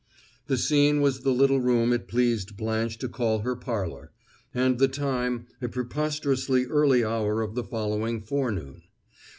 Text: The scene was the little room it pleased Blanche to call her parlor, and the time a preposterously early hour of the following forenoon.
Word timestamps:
The 0.47 0.57
scene 0.57 0.99
was 1.01 1.19
the 1.19 1.29
little 1.29 1.59
room 1.59 1.93
it 1.93 2.07
pleased 2.07 2.57
Blanche 2.57 2.97
to 2.97 3.07
call 3.07 3.41
her 3.41 3.55
parlor, 3.55 4.11
and 4.51 4.79
the 4.79 4.87
time 4.87 5.45
a 5.61 5.67
preposterously 5.69 6.65
early 6.65 7.05
hour 7.05 7.43
of 7.43 7.53
the 7.53 7.63
following 7.63 8.19
forenoon. 8.19 8.81